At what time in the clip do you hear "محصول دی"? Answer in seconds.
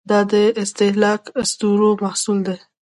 2.03-2.57